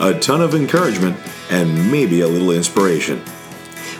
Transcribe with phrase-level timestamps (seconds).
[0.00, 1.14] a ton of encouragement,
[1.50, 3.22] and maybe a little inspiration.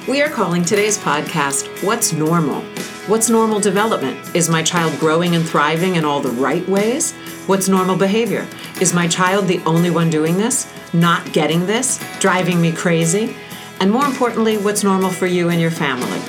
[0.08, 2.62] We are calling today's podcast What's Normal?
[3.06, 4.34] What's normal development?
[4.34, 7.12] Is my child growing and thriving in all the right ways?
[7.46, 8.46] What's normal behavior?
[8.80, 10.72] Is my child the only one doing this?
[10.94, 12.02] Not getting this?
[12.18, 13.36] Driving me crazy?
[13.78, 16.20] And more importantly, what's normal for you and your family?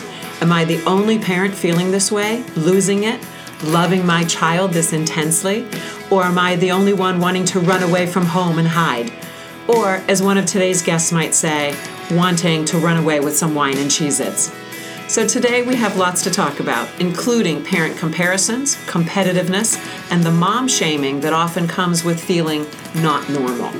[0.41, 3.25] Am I the only parent feeling this way, losing it,
[3.63, 5.65] loving my child this intensely?
[6.09, 9.13] Or am I the only one wanting to run away from home and hide?
[9.67, 11.75] Or, as one of today's guests might say,
[12.11, 14.51] wanting to run away with some wine and Cheez Its.
[15.07, 19.77] So, today we have lots to talk about, including parent comparisons, competitiveness,
[20.09, 23.71] and the mom shaming that often comes with feeling not normal.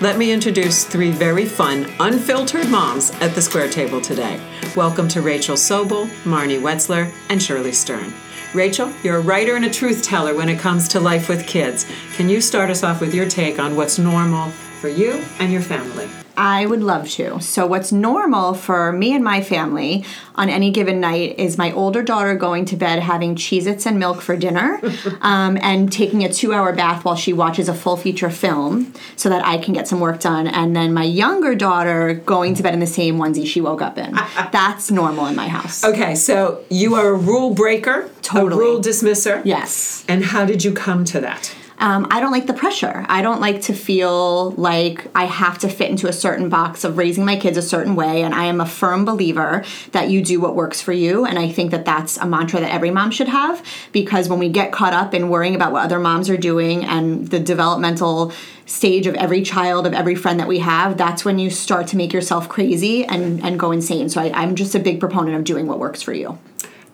[0.00, 4.40] Let me introduce three very fun, unfiltered moms at the square table today.
[4.76, 8.12] Welcome to Rachel Sobel, Marnie Wetzler, and Shirley Stern.
[8.54, 11.86] Rachel, you're a writer and a truth teller when it comes to life with kids.
[12.14, 15.62] Can you start us off with your take on what's normal for you and your
[15.62, 16.08] family?
[16.38, 17.40] I would love to.
[17.40, 22.02] So, what's normal for me and my family on any given night is my older
[22.02, 24.78] daughter going to bed having Cheez Its and milk for dinner
[25.22, 29.30] um, and taking a two hour bath while she watches a full feature film so
[29.30, 30.46] that I can get some work done.
[30.46, 33.96] And then my younger daughter going to bed in the same onesie she woke up
[33.96, 34.12] in.
[34.52, 35.84] That's normal in my house.
[35.84, 38.52] Okay, so you are a rule breaker, Totally.
[38.52, 39.40] a rule dismisser.
[39.46, 40.04] Yes.
[40.06, 41.54] And how did you come to that?
[41.78, 43.04] Um, I don't like the pressure.
[43.08, 46.96] I don't like to feel like I have to fit into a certain box of
[46.96, 48.22] raising my kids a certain way.
[48.22, 51.26] And I am a firm believer that you do what works for you.
[51.26, 54.48] And I think that that's a mantra that every mom should have because when we
[54.48, 58.32] get caught up in worrying about what other moms are doing and the developmental
[58.64, 61.96] stage of every child, of every friend that we have, that's when you start to
[61.96, 64.08] make yourself crazy and, and go insane.
[64.08, 66.38] So I, I'm just a big proponent of doing what works for you.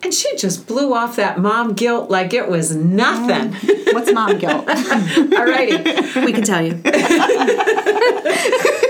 [0.03, 3.51] And she just blew off that mom guilt like it was nothing.
[3.51, 3.93] Mm.
[3.93, 4.65] What's mom guilt?
[4.67, 6.25] Alrighty.
[6.25, 6.73] We can tell you.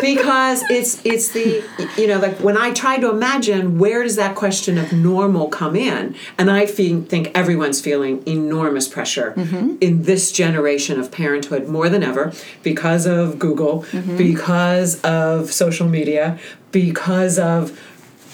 [0.00, 1.64] because it's it's the
[1.96, 5.76] you know like when I try to imagine where does that question of normal come
[5.76, 9.76] in, and I feel, think everyone's feeling enormous pressure mm-hmm.
[9.80, 14.16] in this generation of parenthood more than ever because of Google, mm-hmm.
[14.16, 16.38] because of social media,
[16.72, 17.78] because of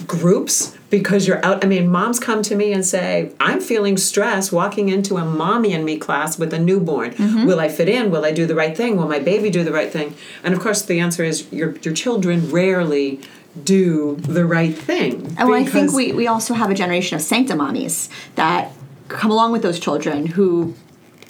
[0.07, 1.65] groups because you're out.
[1.65, 5.73] I mean, moms come to me and say, I'm feeling stressed walking into a mommy
[5.73, 7.13] and me class with a newborn.
[7.13, 7.47] Mm-hmm.
[7.47, 8.11] Will I fit in?
[8.11, 8.97] Will I do the right thing?
[8.97, 10.15] Will my baby do the right thing?
[10.43, 13.21] And of course, the answer is your, your children rarely
[13.65, 15.35] do the right thing.
[15.39, 18.73] And well, I think we, we also have a generation of sanctimommies that
[19.09, 20.75] come along with those children who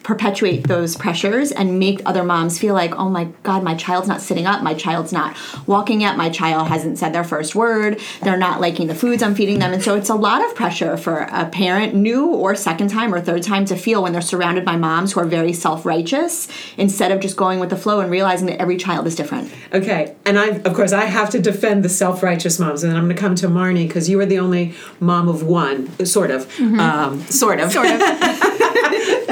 [0.02, 4.20] perpetuate those pressures and make other moms feel like, oh my God, my child's not
[4.20, 5.36] sitting up, my child's not
[5.66, 9.34] walking yet, my child hasn't said their first word, they're not liking the foods I'm
[9.34, 9.72] feeding them.
[9.72, 13.20] And so it's a lot of pressure for a parent, new or second time or
[13.20, 17.12] third time, to feel when they're surrounded by moms who are very self righteous instead
[17.12, 19.52] of just going with the flow and realizing that every child is different.
[19.72, 23.16] Okay, and I, of course, I have to defend the self-righteous moms, and I'm going
[23.16, 27.20] to come to Marnie because you were the only mom of one, sort of, um,
[27.22, 28.00] sort of, Sort of.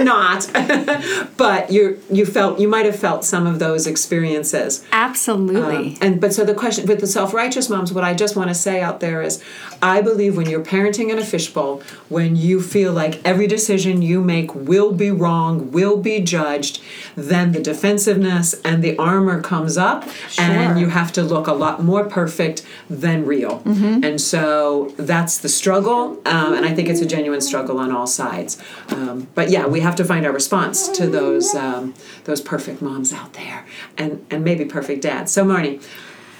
[0.04, 0.50] not,
[1.36, 4.84] but you you felt you might have felt some of those experiences.
[4.92, 5.98] Absolutely.
[6.00, 8.80] And but so the question with the self-righteous moms, what I just want to say
[8.80, 9.42] out there is,
[9.82, 14.20] I believe when you're parenting in a fishbowl, when you feel like every decision you
[14.20, 16.82] make will be wrong, will be judged,
[17.16, 20.08] then the defensiveness and the armor comes up,
[20.38, 23.62] and you have to look a lot more perfect than real.
[24.04, 28.06] And so that's the struggle, um, and I think it's a genuine struggle on all
[28.06, 28.60] sides.
[28.88, 31.94] Um, but yeah, we have to find our response to those um,
[32.24, 33.66] those perfect moms out there,
[33.96, 35.32] and and maybe perfect dads.
[35.32, 35.82] So Marnie,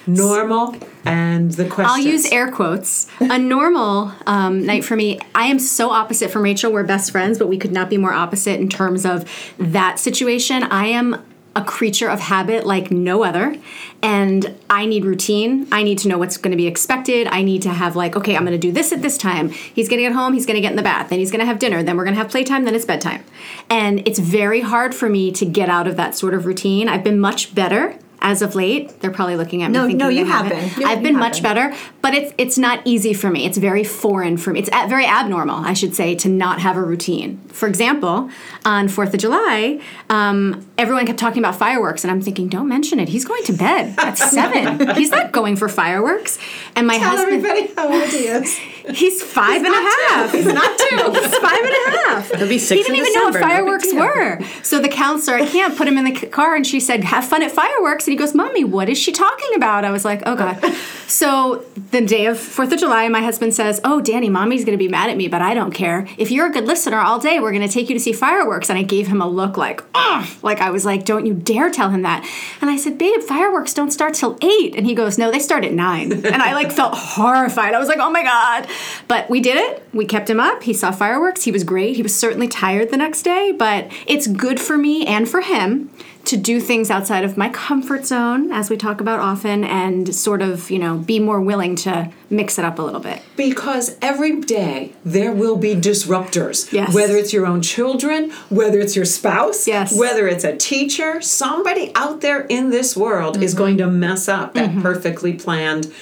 [0.06, 1.90] normal and the question.
[1.90, 3.08] I'll use air quotes.
[3.20, 6.72] A normal um, night for me, I am so opposite from Rachel.
[6.72, 10.62] We're best friends, but we could not be more opposite in terms of that situation.
[10.64, 11.24] I am
[11.56, 13.56] a creature of habit like no other
[14.02, 17.60] and i need routine i need to know what's going to be expected i need
[17.60, 20.02] to have like okay i'm going to do this at this time he's going to
[20.08, 21.82] get home he's going to get in the bath then he's going to have dinner
[21.82, 23.24] then we're going to have playtime then it's bedtime
[23.68, 27.02] and it's very hard for me to get out of that sort of routine i've
[27.04, 29.00] been much better as of late.
[29.00, 30.74] They're probably looking at me No, thinking no, you have haven't.
[30.74, 30.80] been.
[30.82, 31.42] You- I've been much been.
[31.54, 33.46] better, but it's it's not easy for me.
[33.46, 34.58] It's very foreign for me.
[34.60, 37.40] It's very abnormal, I should say, to not have a routine.
[37.48, 38.28] For example,
[38.66, 39.80] on Fourth of July,
[40.10, 43.10] um, everyone kept talking about fireworks, and I'm thinking, don't mention it.
[43.10, 44.94] He's going to bed at seven.
[44.96, 46.38] He's not going for fireworks.
[46.74, 47.42] And my husband.
[47.42, 48.56] Tell husband, everybody how old he is.
[48.94, 50.32] he's five and a half.
[50.32, 50.96] He's not two.
[51.20, 52.34] He's five and a half.
[52.34, 52.78] He'll be six.
[52.78, 54.62] He didn't in even know what December, no big fireworks were.
[54.62, 57.42] So the counselor at camp put him in the car and she said, Have fun
[57.42, 58.06] at fireworks.
[58.06, 59.84] And he goes, Mommy, what is she talking about?
[59.84, 60.60] I was like, Oh, God.
[61.06, 64.82] so the day of 4th of July, my husband says, Oh, Danny, Mommy's going to
[64.82, 66.08] be mad at me, but I don't care.
[66.16, 68.70] If you're a good listener all day, we're going to take you to see fireworks.
[68.70, 70.28] And I gave him a look like, Ugh.
[70.42, 72.28] Like I was like, Don't you dare tell him that.
[72.60, 74.74] And I said, Babe, fireworks don't start till 8.
[74.76, 76.12] And he goes, No, they start at 9.
[76.30, 77.74] And I like felt horrified.
[77.74, 78.68] I was like, Oh my God.
[79.08, 79.82] But we did it.
[79.92, 80.62] We kept him up.
[80.62, 81.42] He saw fireworks.
[81.42, 81.96] He was great.
[81.96, 85.90] He was certainly tired the next day, but it's good for me and for him
[86.30, 90.40] to do things outside of my comfort zone, as we talk about often, and sort
[90.42, 93.20] of, you know, be more willing to mix it up a little bit.
[93.36, 96.72] Because every day there will be disruptors.
[96.72, 96.94] Yes.
[96.94, 99.96] Whether it's your own children, whether it's your spouse, Yes.
[99.98, 103.58] whether it's a teacher, somebody out there in this world is Mm-hmm.
[103.58, 105.92] going to mess up that perfectly planned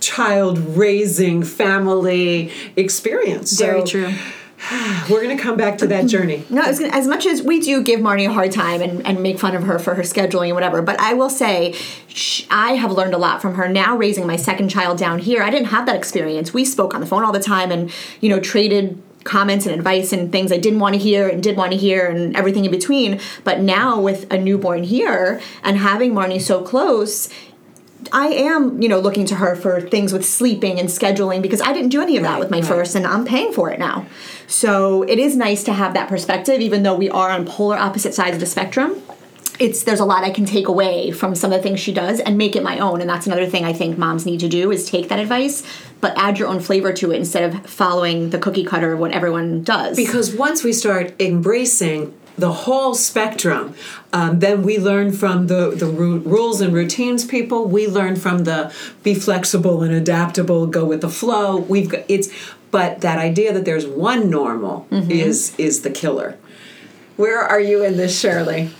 [0.00, 3.58] child raising family experience.
[3.58, 4.14] Very So true.
[5.08, 6.44] We're going to come back to that journey.
[6.50, 9.38] No, gonna, as much as we do give Marnie a hard time and, and make
[9.38, 11.72] fun of her for her scheduling and whatever, but I will say
[12.08, 15.42] sh- I have learned a lot from her now raising my second child down here.
[15.42, 16.52] I didn't have that experience.
[16.52, 17.90] We spoke on the phone all the time and,
[18.20, 21.56] you know, traded comments and advice and things I didn't want to hear and did
[21.56, 23.20] want to hear and everything in between.
[23.44, 27.28] But now with a newborn here and having Marnie so close,
[28.12, 31.72] I am, you know, looking to her for things with sleeping and scheduling because I
[31.72, 32.66] didn't do any of that Right, with my right.
[32.66, 34.06] first and I'm paying for it now.
[34.46, 38.14] So it is nice to have that perspective, even though we are on polar opposite
[38.14, 39.00] sides of the spectrum.
[39.58, 42.18] It's there's a lot I can take away from some of the things she does
[42.18, 43.02] and make it my own.
[43.02, 45.62] And that's another thing I think moms need to do is take that advice,
[46.00, 49.12] but add your own flavor to it instead of following the cookie cutter of what
[49.12, 49.98] everyone does.
[49.98, 53.74] Because once we start embracing the whole spectrum,
[54.12, 57.66] um, then we learn from the, the ru- rules and routines people.
[57.66, 61.58] We learn from the be flexible and adaptable, go with the flow.
[61.58, 62.28] We've got, it's
[62.70, 66.38] but that idea that there's one normal is is the killer.
[67.16, 68.70] Where are you in this, Shirley?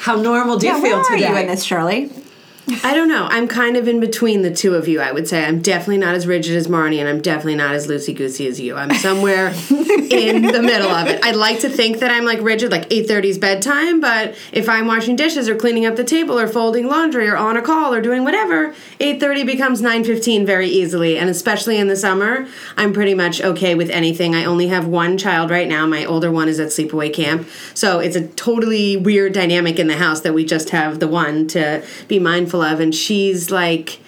[0.00, 1.26] How normal do you yeah, feel where today?
[1.26, 2.10] are you in this, Shirley?
[2.84, 3.26] I don't know.
[3.30, 5.44] I'm kind of in between the two of you, I would say.
[5.44, 8.60] I'm definitely not as rigid as Marnie, and I'm definitely not as loosey goosey as
[8.60, 8.76] you.
[8.76, 9.48] I'm somewhere
[10.10, 11.24] in the middle of it.
[11.24, 14.86] I'd like to think that I'm like rigid, like 8:30 is bedtime, but if I'm
[14.86, 18.00] washing dishes or cleaning up the table or folding laundry or on a call or
[18.00, 21.18] doing whatever, 8:30 becomes 9:15 very easily.
[21.18, 22.46] And especially in the summer,
[22.76, 24.34] I'm pretty much okay with anything.
[24.34, 25.86] I only have one child right now.
[25.86, 29.96] My older one is at sleepaway camp, so it's a totally weird dynamic in the
[29.96, 34.00] house that we just have the one to be mindful of, and she's like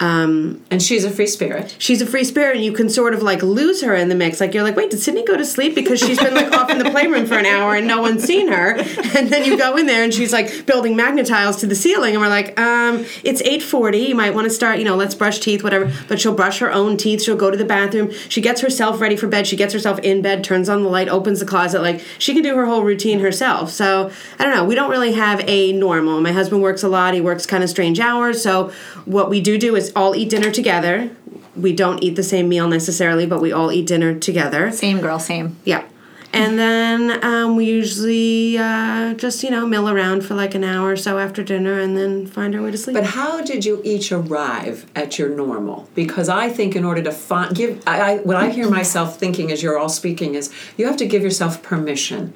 [0.00, 1.76] and she's a free spirit.
[1.78, 4.40] she's a free spirit and you can sort of like lose her in the mix.
[4.40, 5.74] Like you're like wait did sydney go to sleep?
[5.74, 8.48] Because she's been like off in the playroom for an hour and no one's seen
[8.48, 8.76] her.
[9.16, 12.22] And then you go in there and she's like building Magna-Tiles to the ceiling and
[12.22, 15.62] we're like um it's 8.40 you might want to start you know let's brush teeth
[15.62, 15.92] whatever.
[16.08, 17.22] But she'll brush her own teeth.
[17.22, 18.10] She'll go to the bathroom.
[18.28, 19.46] She gets herself ready for bed.
[19.46, 21.82] She gets herself in bed turns on the light opens the closet.
[21.82, 23.70] Like she can do her whole routine herself.
[23.70, 24.64] So i don't know.
[24.64, 26.20] We don't really have a normal.
[26.20, 27.14] My husband works a lot.
[27.14, 28.42] He works kind of strange hours.
[28.42, 28.72] So
[29.04, 31.10] what we do do is all eat dinner together
[31.56, 34.70] we don't eat the same meal necessarily, but we all eat dinner together.
[34.72, 35.56] Same girl, same.
[35.64, 35.84] Yeah.
[36.32, 40.92] And then um, we usually uh, just, you know, mill around for like an hour
[40.92, 42.94] or so after dinner and then find our way to sleep.
[42.94, 45.88] But how did you each arrive at your normal?
[45.96, 49.50] Because I think in order to find, give, I, I, what I hear myself thinking
[49.50, 52.32] as you're all speaking is you have to give yourself permission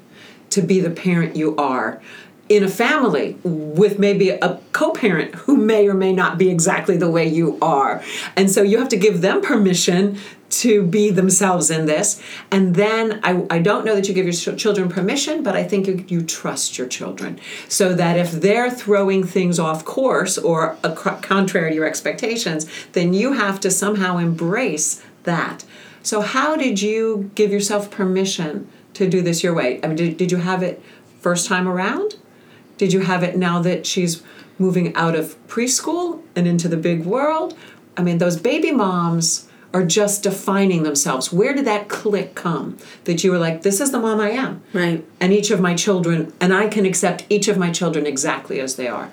[0.51, 2.03] to be the parent you are
[2.49, 7.11] in a family with maybe a co-parent who may or may not be exactly the
[7.11, 8.03] way you are.
[8.37, 10.19] And so you have to give them permission
[10.51, 12.23] to be themselves in this.
[12.51, 15.65] And then I, I don't know that you give your ch- children permission, but I
[15.65, 17.41] think you, you trust your children.
[17.69, 22.69] So that if they're throwing things off course or a, co- contrary to your expectations,
[22.93, 25.65] then you have to somehow embrace that.
[26.03, 29.81] So, how did you give yourself permission to do this your way?
[29.83, 30.83] I mean, did, did you have it
[31.21, 32.17] first time around?
[32.77, 34.23] Did you have it now that she's
[34.59, 37.57] moving out of preschool and into the big world?
[37.97, 41.33] I mean, those baby moms are just defining themselves.
[41.33, 44.63] Where did that click come that you were like, this is the mom I am?
[44.73, 45.05] Right.
[45.21, 48.77] And each of my children, and I can accept each of my children exactly as
[48.77, 49.13] they are.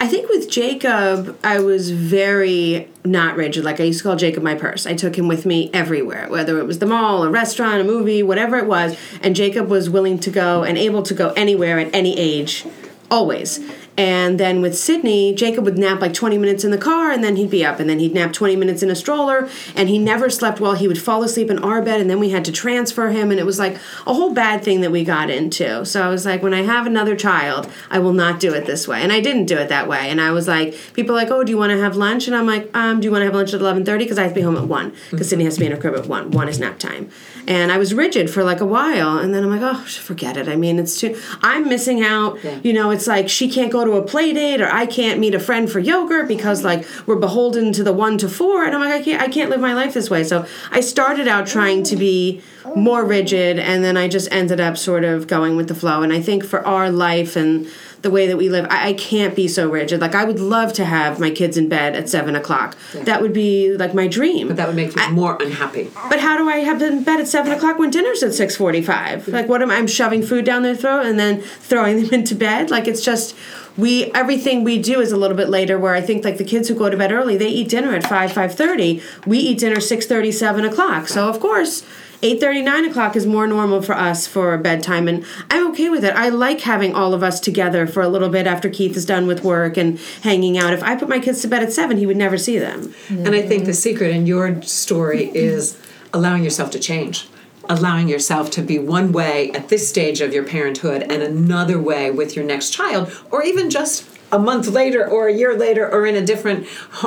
[0.00, 3.64] I think with Jacob, I was very not rigid.
[3.64, 4.86] Like I used to call Jacob my purse.
[4.86, 8.22] I took him with me everywhere, whether it was the mall, a restaurant, a movie,
[8.22, 8.96] whatever it was.
[9.22, 12.64] And Jacob was willing to go and able to go anywhere at any age,
[13.10, 13.58] always.
[13.98, 17.34] And then with Sydney, Jacob would nap like 20 minutes in the car and then
[17.34, 17.80] he'd be up.
[17.80, 19.48] And then he'd nap 20 minutes in a stroller.
[19.74, 20.74] And he never slept well.
[20.74, 23.32] He would fall asleep in our bed and then we had to transfer him.
[23.32, 23.76] And it was like
[24.06, 25.84] a whole bad thing that we got into.
[25.84, 28.86] So I was like, when I have another child, I will not do it this
[28.86, 29.02] way.
[29.02, 30.08] And I didn't do it that way.
[30.08, 32.28] And I was like, people are like, oh, do you want to have lunch?
[32.28, 33.98] And I'm like, um, do you want to have lunch at 11.30?
[33.98, 34.94] Because I have to be home at 1.
[35.10, 36.30] Because Sydney has to be in her crib at 1.
[36.30, 37.10] 1 is nap time.
[37.48, 39.18] And I was rigid for like a while.
[39.18, 40.48] And then I'm like, oh, forget it.
[40.48, 42.38] I mean, it's too, I'm missing out.
[42.44, 42.60] Yeah.
[42.62, 45.34] You know, it's like she can't go to a play date or I can't meet
[45.34, 48.64] a friend for yogurt because like we're beholden to the one to four.
[48.64, 50.24] And I'm like, I can't, I can't live my life this way.
[50.24, 52.42] So I started out trying to be
[52.76, 56.02] more rigid and then I just ended up sort of going with the flow.
[56.02, 57.68] And I think for our life and
[58.02, 60.00] the way that we live, I, I can't be so rigid.
[60.00, 62.76] Like I would love to have my kids in bed at seven o'clock.
[62.94, 64.48] That would be like my dream.
[64.48, 65.90] But that would make you more unhappy.
[66.08, 68.56] But how do I have them in bed at seven o'clock when dinner's at six
[68.56, 69.28] forty-five?
[69.28, 69.76] Like, what am I?
[69.76, 72.70] I'm shoving food down their throat and then throwing them into bed.
[72.70, 73.36] Like, it's just
[73.76, 75.78] we everything we do is a little bit later.
[75.78, 78.06] Where I think like the kids who go to bed early, they eat dinner at
[78.06, 79.02] five five thirty.
[79.26, 81.08] We eat dinner six thirty seven o'clock.
[81.08, 81.84] So of course.
[82.22, 86.14] 8.30 9 o'clock is more normal for us for bedtime and i'm okay with it
[86.16, 89.26] i like having all of us together for a little bit after keith is done
[89.26, 92.06] with work and hanging out if i put my kids to bed at 7 he
[92.06, 95.78] would never see them And I think the secret in your story is
[96.12, 97.28] allowing yourself to change.
[97.70, 102.10] Allowing yourself to be one way at this stage of your parenthood and another way
[102.10, 106.06] with your next child, or even just a month later, or a year later, or
[106.06, 106.66] in a different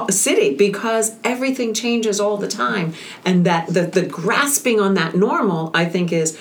[0.09, 2.93] city, because everything changes all the time.
[3.25, 6.39] And that the, the grasping on that normal, I think, is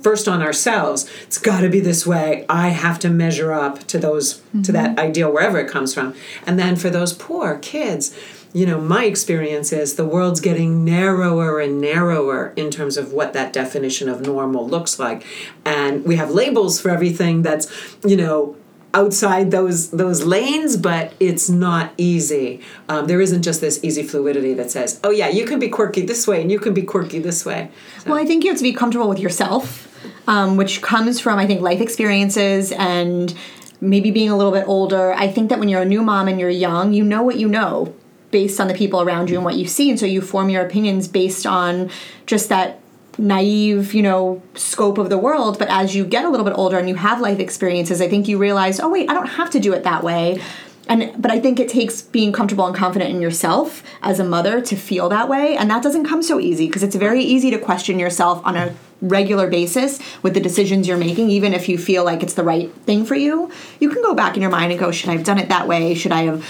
[0.00, 1.10] first on ourselves.
[1.24, 2.46] It's got to be this way.
[2.48, 5.00] I have to measure up to those to that mm-hmm.
[5.00, 6.14] ideal wherever it comes from.
[6.46, 8.16] And then for those poor kids
[8.56, 13.34] you know my experience is the world's getting narrower and narrower in terms of what
[13.34, 15.26] that definition of normal looks like.
[15.66, 17.66] And we have labels for everything that's
[18.02, 18.56] you know
[19.00, 24.54] outside those those lanes but it's not easy um, there isn't just this easy fluidity
[24.54, 27.18] that says oh yeah you can be quirky this way and you can be quirky
[27.18, 27.70] this way
[28.06, 29.88] Well, I think you have to be comfortable with yourself,
[30.28, 33.34] um, which comes from, I think, life experiences and
[33.80, 35.12] maybe being a little bit older.
[35.12, 37.48] I think that when you're a new mom and you're young, you know what you
[37.48, 37.94] know
[38.30, 39.90] based on the people around you and what you see.
[39.90, 41.90] And so you form your opinions based on
[42.26, 42.80] just that
[43.18, 45.58] naive, you know, scope of the world.
[45.58, 48.28] But as you get a little bit older and you have life experiences, I think
[48.28, 50.40] you realize, oh, wait, I don't have to do it that way.
[50.88, 54.60] And but I think it takes being comfortable and confident in yourself as a mother
[54.60, 57.58] to feel that way, and that doesn't come so easy because it's very easy to
[57.58, 62.04] question yourself on a regular basis with the decisions you're making, even if you feel
[62.04, 63.50] like it's the right thing for you.
[63.80, 65.66] You can go back in your mind and go, should I have done it that
[65.66, 65.94] way?
[65.94, 66.48] Should I have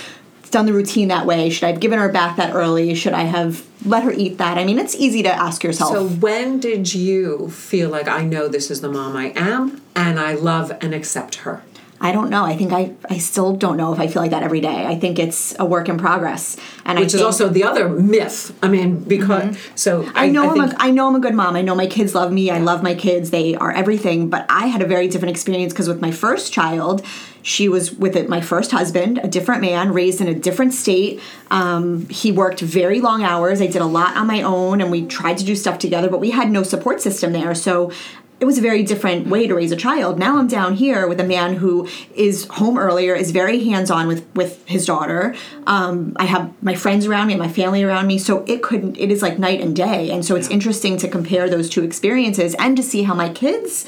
[0.50, 1.50] done the routine that way?
[1.50, 2.94] Should I have given her back that early?
[2.94, 4.58] Should I have let her eat that?
[4.58, 5.92] I mean, it's easy to ask yourself.
[5.92, 10.18] So when did you feel like I know this is the mom I am and
[10.18, 11.62] I love and accept her?
[12.00, 12.44] I don't know.
[12.44, 14.86] I think I, I still don't know if I feel like that every day.
[14.86, 18.56] I think it's a work in progress, and Which I is also the other myth.
[18.62, 20.12] I mean, because so Mm-hmm.
[20.14, 21.56] I know I am a, I know I'm a good mom.
[21.56, 22.50] I know my kids love me.
[22.50, 23.30] I love my kids.
[23.30, 24.28] They are everything.
[24.28, 27.04] But I had a very different experience because with my first child,
[27.42, 31.20] she was with it, my first husband, a different man, raised in a different state.
[31.50, 33.60] Um, he worked very long hours.
[33.60, 36.10] I did a lot on my own, and we tried to do stuff together.
[36.10, 37.92] But we had no support system there, so
[38.38, 40.18] it was a very different way to raise a child.
[40.18, 44.06] Now I'm down here with a man who is home earlier, is very hands on
[44.06, 45.34] with with his daughter.
[45.66, 48.98] Um, I have my friends around me, and my family around me, so it couldn't.
[48.98, 52.54] It is like night and day, and so it's interesting to compare those two experiences
[52.58, 53.86] and to see how my kids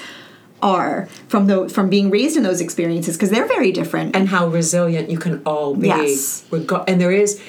[0.61, 4.17] are from the from being raised in those experiences because they're very different.
[4.17, 5.89] and how resilient you can all be.
[5.89, 6.45] Yes.
[6.51, 7.41] Reg- and there is,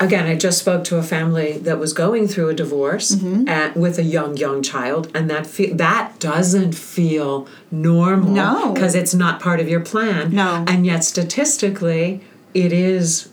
[0.00, 3.48] again, I just spoke to a family that was going through a divorce Mm-hmm.
[3.48, 8.30] at, with a young, young child, and that fe- that doesn't feel normal.
[8.30, 8.72] No.
[8.72, 10.34] because it's not part of your plan.
[10.34, 10.64] No.
[10.66, 12.22] and yet statistically,
[12.54, 13.28] it is.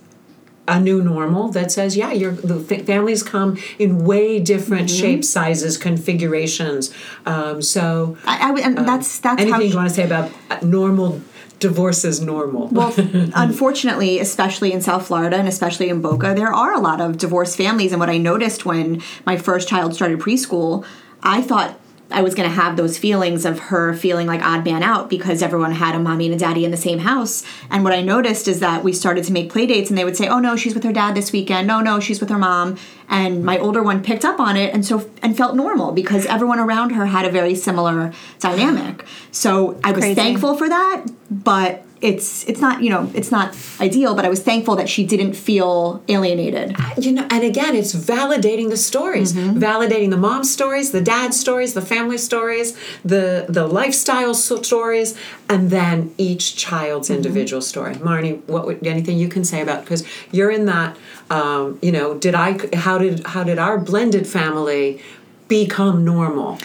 [0.70, 5.00] A new normal that says, yeah, your the fa- families come in way different Mm-hmm.
[5.02, 6.94] shapes, sizes, configurations.
[7.26, 10.30] Um, so, I, I would- and that's that's anything how you want to say about
[10.52, 11.22] uh, normal
[11.60, 12.68] divorce is normal?
[12.68, 17.18] Well, unfortunately, especially in South Florida and especially in Boca, there are a lot of
[17.18, 17.92] divorced families.
[17.92, 20.86] And what I noticed when my first child started preschool,
[21.24, 24.82] I thought I was going to have those feelings of her feeling like odd man
[24.82, 27.44] out because everyone had a mommy and a daddy in the same house.
[27.70, 30.16] And what I noticed is that we started to make play dates and they would
[30.16, 31.68] say, "Oh no, she's with her dad this weekend.
[31.68, 32.78] No, no, she's with her mom."
[33.10, 36.60] And my older one picked up on it and so and felt normal because everyone
[36.60, 39.06] around her had a very similar dynamic.
[39.32, 40.16] So I was Crazy.
[40.16, 44.42] thankful for that, but it's it's not you know it's not ideal but i was
[44.42, 46.76] thankful that she didn't feel alienated.
[46.98, 51.74] You know and again it's validating the stories validating the mom stories the dad stories
[51.74, 55.18] the family stories the the lifestyle stories
[55.50, 57.96] and then each child's individual story.
[57.96, 60.98] Marnie what would anything you can say about because you're in that
[61.30, 65.02] um, you know did i how did how did our blended family
[65.48, 66.60] become normal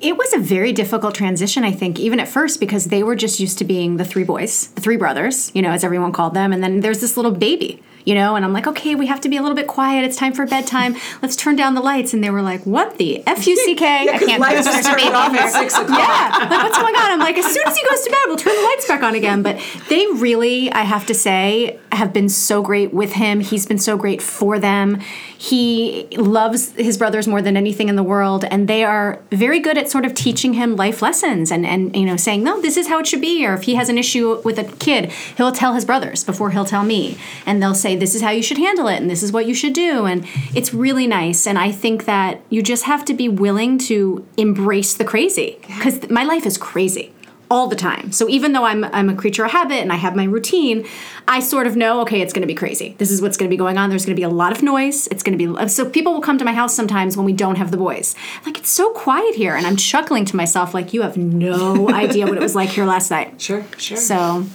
[0.00, 3.38] It was a very difficult transition, I think, even at first, because they were just
[3.38, 6.52] used to being the three boys, the three brothers, you know, as everyone called them.
[6.52, 9.28] And then there's this little baby, you know, and I'm like, okay, we have to
[9.28, 10.04] be a little bit quiet.
[10.04, 10.96] It's time for bedtime.
[11.22, 12.14] Let's turn down the lights.
[12.14, 14.08] And they were like, what the F U C K?
[14.08, 17.10] I can't lights just turned baby off at six o'clock Yeah, like what's going on?
[17.10, 19.14] I'm like, as soon as he goes to bed, we'll turn the lights back on
[19.14, 19.42] again.
[19.42, 23.40] But they really, I have to say, have been so great with him.
[23.40, 25.00] He's been so great for them.
[25.36, 29.76] He loves his brothers more than anything in the world, and they are very good
[29.76, 32.88] at sort of teaching him life lessons and and you know saying, no, this is
[32.88, 33.44] how it should be.
[33.46, 36.64] Or if he has an issue with a kid, he'll tell his brothers before he'll
[36.64, 39.32] tell me, and they'll say, this is how you should handle it, and this is
[39.32, 41.46] what you should do, and it's really nice.
[41.46, 46.08] And I think that you just have to be willing to embrace the crazy because
[46.10, 47.12] my life is crazy
[47.50, 48.12] all the time.
[48.12, 50.86] So even though I'm I'm a creature of habit and I have my routine,
[51.26, 52.94] I sort of know okay, it's going to be crazy.
[52.98, 53.90] This is what's going to be going on.
[53.90, 55.08] There's going to be a lot of noise.
[55.08, 57.56] It's going to be so people will come to my house sometimes when we don't
[57.56, 58.14] have the boys.
[58.46, 62.26] Like it's so quiet here and I'm chuckling to myself like you have no idea
[62.26, 63.40] what it was like here last night.
[63.40, 64.46] sure sure So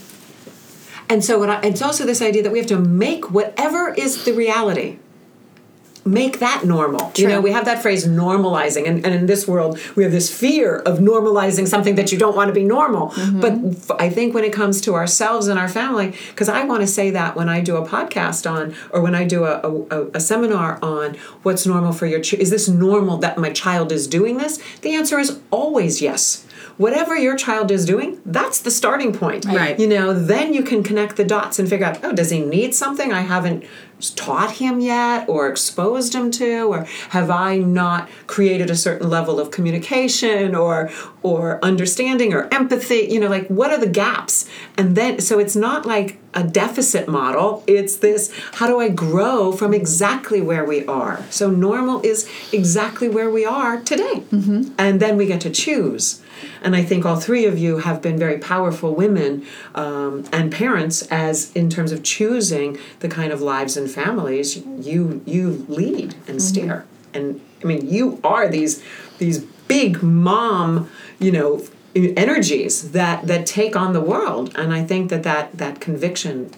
[1.10, 4.26] And so what I, it's also this idea that we have to make whatever is
[4.26, 4.98] the reality.
[6.08, 7.12] Make that normal.
[7.16, 10.32] You know, we have that phrase normalizing, and, and in this world, we have this
[10.32, 13.10] fear of normalizing something that you don't want to be normal.
[13.10, 13.40] Mm-hmm.
[13.42, 16.82] But f- I think when it comes to ourselves and our family, because I want
[16.82, 19.60] to say that when I do a podcast on, or when I do a,
[19.90, 23.92] a, a seminar on what's normal for your ch- is this normal that my child
[23.92, 24.62] is doing this?
[24.82, 26.46] The answer is always yes.
[26.78, 29.46] Whatever your child is doing, that's the starting point.
[29.46, 29.80] Right.
[29.80, 32.76] You know, then you can connect the dots and figure out, oh, does he need
[32.76, 33.64] something I haven't
[34.16, 39.40] taught him yet or exposed him to or have I not created a certain level
[39.40, 40.90] of communication or
[41.24, 44.48] or understanding or empathy, you know, like what are the gaps?
[44.78, 49.52] And then so it's not like a deficit model, it's this how do I grow
[49.52, 51.24] from exactly where we are?
[51.30, 54.24] So normal is exactly where we are today.
[54.32, 54.74] Mm-hmm.
[54.78, 56.22] And then we get to choose.
[56.62, 61.02] And I think all three of you have been very powerful women um, and parents,
[61.04, 66.42] as in terms of choosing the kind of lives and families you you lead and
[66.42, 66.86] steer.
[67.14, 68.84] And I mean, you are these
[69.18, 74.54] these big mom, you know, energies that that take on the world.
[74.56, 76.52] And I think that that that conviction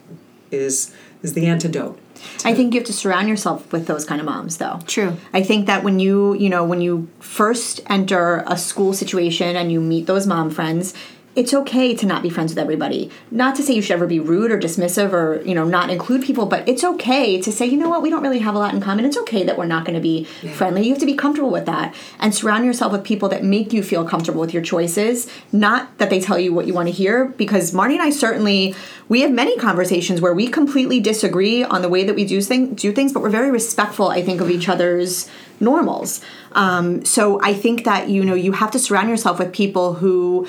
[0.52, 2.00] is is the antidote.
[2.46, 4.80] I think you have to surround yourself with those kind of moms, though.
[4.88, 5.18] True.
[5.34, 9.72] I think that when you, you know, when you first enter a school situation and
[9.72, 10.94] you meet those mom friends,
[11.38, 13.12] it's okay to not be friends with everybody.
[13.30, 16.24] Not to say you should ever be rude or dismissive or, you know, not include
[16.24, 18.74] people, but it's okay to say, you know what, we don't really have a lot
[18.74, 19.06] in common.
[19.06, 20.82] It's okay that we're not going to be friendly.
[20.82, 23.84] You have to be comfortable with that and surround yourself with people that make you
[23.84, 27.26] feel comfortable with your choices, not that they tell you what you want to hear
[27.26, 28.74] because Marnie and I certainly
[29.08, 32.82] we have many conversations where we completely disagree on the way that we do things,
[32.82, 36.20] do things, but we're very respectful, I think, of each other's normals.
[36.54, 40.48] Um, so I think that you know you have to surround yourself with people who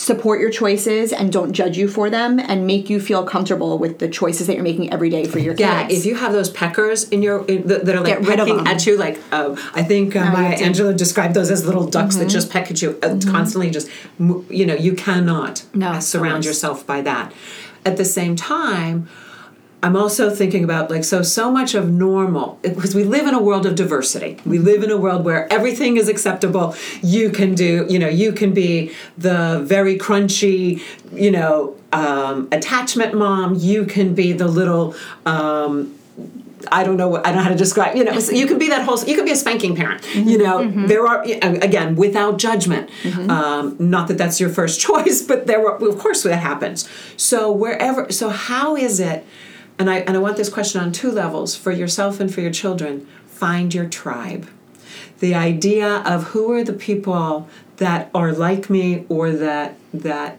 [0.00, 3.98] support your choices and don't judge you for them and make you feel comfortable with
[3.98, 5.60] the choices that you're making every day for your kids.
[5.60, 8.40] Yeah, if you have those peckers in your in, that that are like Get rid
[8.40, 11.50] of pecking at you, like uh, I think uh, you Maya have Angelou described those
[11.50, 12.24] as little ducks Mm-hmm.
[12.24, 13.68] that just peck at you uh, constantly.
[13.70, 16.46] Just you know, you cannot No, uh, surround course.
[16.46, 17.32] yourself by that.
[17.84, 19.06] At the same time.
[19.82, 23.40] I'm also thinking about like so so much of normal because we live in a
[23.42, 24.38] world of diversity.
[24.44, 26.74] We live in a world where everything is acceptable.
[27.02, 33.14] You can do, you know, you can be the very crunchy, you know, um, attachment
[33.14, 33.54] mom.
[33.54, 35.94] You can be the little um,
[36.70, 37.08] I don't know.
[37.08, 37.96] what- I don't know how to describe.
[37.96, 39.02] You know, so you could be that whole.
[39.02, 40.04] You could be a spanking parent.
[40.14, 42.90] You know, there are again without judgment.
[43.30, 45.76] Um, not that that's your first choice, but there are.
[45.82, 46.86] Of course, that happens.
[47.16, 48.12] So wherever.
[48.12, 49.24] So how is it?
[49.80, 52.50] And I and I want this question on two levels for yourself and for your
[52.50, 53.06] children.
[53.26, 54.46] Find your tribe.
[55.20, 60.36] The idea of who are the people that are like me or that that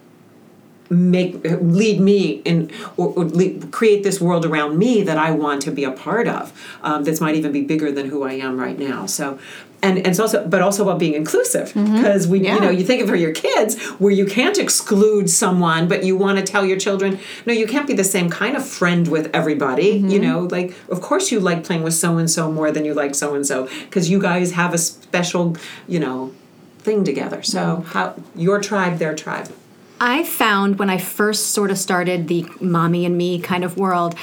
[0.91, 5.63] make lead me in or, or lead, create this world around me that I want
[5.63, 6.53] to be a part of.
[6.83, 9.07] Um, this might even be bigger than who I am right now.
[9.07, 9.39] So.
[9.83, 11.95] And, and it's also, but also about being inclusive mm-hmm.
[11.95, 12.55] because we, Yeah.
[12.55, 16.15] you know, you think of for your kids where you can't exclude someone, but you
[16.15, 19.29] want to tell your children, no, you can't be the same kind of friend with
[19.33, 19.95] everybody.
[19.95, 20.09] Mm-hmm.
[20.09, 22.93] You know, like of course you like playing with so and so more than you
[22.93, 26.31] like so and so because you guys have a special, you know,
[26.79, 27.41] thing together.
[27.43, 27.87] So mm-hmm.
[27.89, 29.51] how your tribe, their tribe.
[29.99, 34.15] I found when I first sort of started the mommy and me kind of world,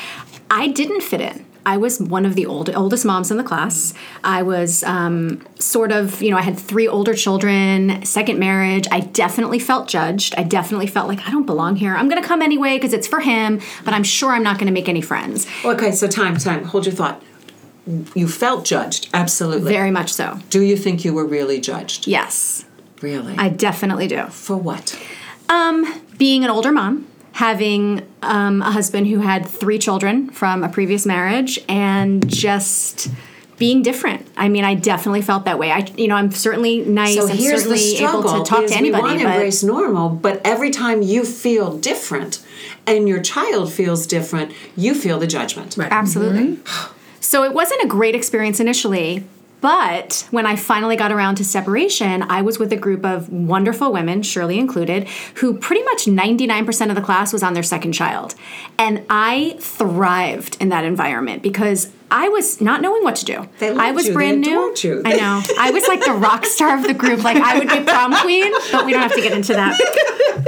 [0.51, 1.47] I didn't fit in.
[1.69, 3.93] I was one of the old, oldest moms in the class.
[4.25, 8.89] I was um, sort of, you know, I had three older children, second marriage.
[8.91, 10.35] I definitely felt judged.
[10.39, 11.95] I definitely felt like I don't belong here.
[11.95, 14.69] I'm going to come anyway because it's for him, but I'm sure I'm not going
[14.69, 15.47] to make any friends.
[15.63, 16.65] Okay, so time, time.
[16.65, 17.23] Hold your thought.
[18.15, 19.71] You felt judged, absolutely.
[19.71, 20.39] Very much so.
[20.49, 22.07] Do you think you were really judged?
[22.07, 22.65] Yes,
[23.03, 23.37] Really?
[23.37, 24.27] I definitely do.
[24.29, 24.99] For what?
[25.49, 27.07] Um, being an older mom,
[27.39, 33.09] having um, a husband who had three children from a previous marriage, and just
[33.59, 34.27] being different.
[34.37, 35.71] I mean, I definitely felt that way.
[35.71, 38.45] I, you know, I'm certainly nice So and here's the certainly able struggle.
[38.45, 39.03] to talk is to we anybody.
[39.03, 42.45] want to but embrace normal, but every time you feel different,
[42.89, 45.77] and your child feels different, you feel the judgment.
[45.77, 45.93] Right.
[45.93, 46.59] Absolutely.
[47.21, 49.25] So it wasn't a great experience initially,
[49.61, 53.93] but when I finally got around to separation, I was with a group of wonderful
[53.93, 58.35] women, Shirley included, who pretty much 99% of the class was on their second child.
[58.79, 63.49] And I thrived in that environment because I was not knowing what to do.
[63.59, 64.11] They loved I was you.
[64.11, 64.75] They brand new.
[64.77, 65.03] you.
[65.05, 65.43] I know.
[65.59, 67.23] I was like the rock star of the group.
[67.23, 69.79] Like I would be prom queen, but we don't have to get into that.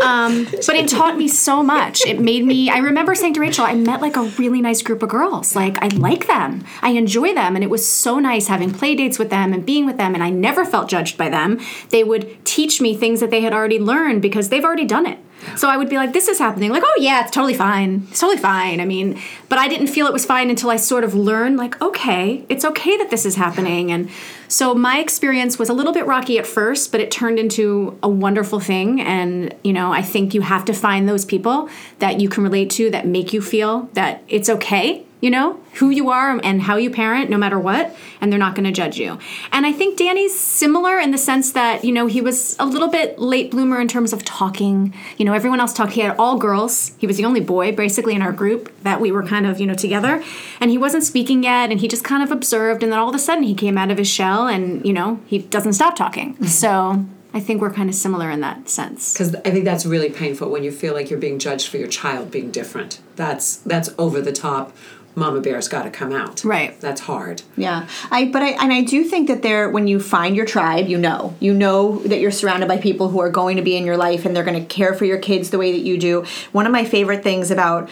[0.00, 2.06] Um, but it taught me so much.
[2.06, 2.70] It made me.
[2.70, 5.54] I remember saying to Rachel, I met like a really nice group of girls.
[5.56, 6.64] Like I like them.
[6.80, 9.86] I enjoy them, and it was so nice having play dates with them and being
[9.86, 10.14] with them.
[10.14, 11.60] And I never felt judged by them.
[11.90, 15.18] They would teach me things that they had already learned because they've already done it.
[15.56, 18.06] So I would be like, "This is happening." Like, "Oh yeah, it's totally fine.
[18.10, 21.04] It's totally fine." I mean, but I didn't feel it was fine until I sort
[21.04, 23.90] of learned, like, okay, it's okay that this is happening.
[23.90, 24.08] And
[24.48, 28.08] so my experience was a little bit rocky at first, but it turned into a
[28.08, 29.00] wonderful thing.
[29.00, 32.70] And you know, I think you have to find those people that you can relate
[32.70, 35.04] to that make you feel that it's okay.
[35.20, 38.54] You know who you are and how you parent, no matter what, and they're not
[38.54, 39.18] going to judge you.
[39.52, 42.88] And I think Danny's similar in the sense that you know he was a little
[42.88, 44.94] bit late bloomer in terms of talking.
[45.18, 45.92] You know, everyone else talked.
[45.92, 46.92] He had all girls.
[46.98, 49.66] He was the only boy basically in our group that we were kind of you
[49.66, 50.22] know together,
[50.60, 51.70] and he wasn't speaking yet.
[51.70, 53.90] And he just kind of observed, and then all of a sudden he came out
[53.90, 56.34] of his shell, and you know he doesn't stop talking.
[56.34, 56.46] Mm-hmm.
[56.46, 59.12] So I think we're kind of similar in that sense.
[59.12, 61.88] Because I think that's really painful when you feel like you're being judged for your
[61.88, 63.00] child being different.
[63.16, 64.76] That's that's over the top.
[65.20, 66.42] Mama Bear's got to come out.
[66.44, 66.80] Right.
[66.80, 67.42] That's hard.
[67.54, 70.88] Yeah, I but I and I do think that there when you find your tribe,
[70.88, 73.84] you know, you know that you're surrounded by people who are going to be in
[73.84, 76.24] your life and they're going to care for your kids the way that you do.
[76.52, 77.90] One of my favorite things about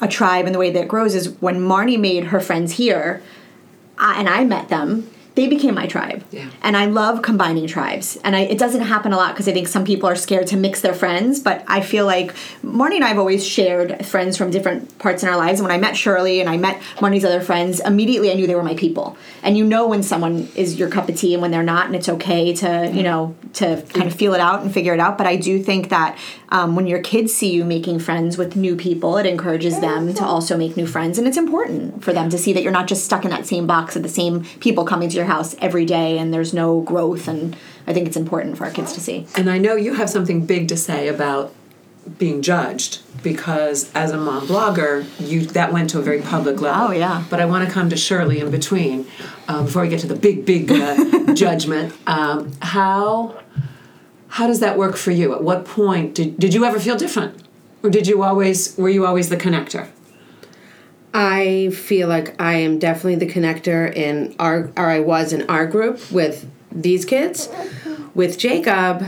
[0.00, 3.22] a tribe and the way that it grows is when Marnie made her friends here,
[3.98, 5.10] I, and I met them.
[5.34, 6.48] They became my tribe, Yeah.
[6.62, 8.16] and I love combining tribes.
[8.22, 10.56] And I, it doesn't happen a lot because I think some people are scared to
[10.56, 11.40] mix their friends.
[11.40, 12.32] But I feel like
[12.64, 15.58] Marnie and I have always shared friends from different parts in our lives.
[15.58, 18.54] And when I met Shirley and I met Marnie's other friends, immediately I knew they
[18.54, 19.16] were my people.
[19.42, 21.96] And you know when someone is your cup of tea and when they're not, and
[21.96, 25.18] it's okay to you know to kind of feel it out and figure it out.
[25.18, 26.16] But I do think that
[26.54, 30.24] um, when your kids see you making friends with new people, it encourages them to
[30.24, 33.04] also make new friends, and it's important for them to see that you're not just
[33.04, 36.16] stuck in that same box of the same people coming to your house every day,
[36.16, 37.26] and there's no growth.
[37.26, 37.56] And
[37.88, 39.26] I think it's important for our kids to see.
[39.34, 41.52] And I know you have something big to say about
[42.18, 46.88] being judged because as a mom blogger, you that went to a very public level.
[46.88, 47.24] Oh, yeah.
[47.30, 49.08] But I want to come to Shirley in between
[49.48, 51.94] uh, before we get to the big, big uh, judgment.
[52.06, 53.40] Um, how
[54.34, 55.32] how does that work for you?
[55.32, 57.40] At what point did did you ever feel different,
[57.84, 59.88] or did you always were you always the connector?
[61.14, 65.66] I feel like I am definitely the connector in our, or I was in our
[65.68, 67.48] group with these kids.
[68.12, 69.06] With Jacob,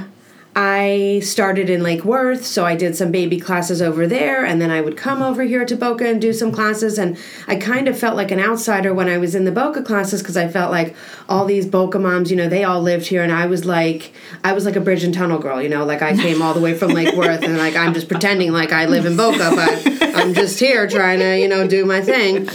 [0.58, 4.70] I started in Lake Worth, so I did some baby classes over there, and then
[4.70, 6.98] I would come over here to Boca and do some classes.
[6.98, 10.22] And I kind of felt like an outsider when I was in the Boca classes
[10.22, 10.96] because I felt like
[11.28, 14.14] all these Boca moms, you know, they all lived here, and I was like,
[14.44, 16.60] I was like a bridge and tunnel girl, you know, like I came all the
[16.60, 20.16] way from Lake Worth, and like I'm just pretending like I live in Boca, but
[20.16, 22.48] I'm just here trying to, you know, do my thing.